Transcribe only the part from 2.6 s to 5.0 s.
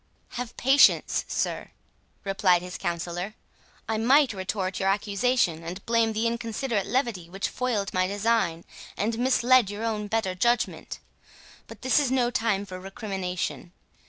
his counsellor; "I might retort your